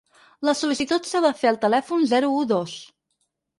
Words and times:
La 0.47 0.55
sol·licitud 0.61 1.09
s’ha 1.09 1.21
de 1.27 1.31
fer 1.43 1.51
al 1.51 1.61
telèfon 1.67 2.09
zero 2.15 2.35
u 2.41 2.43
dos. 2.57 2.77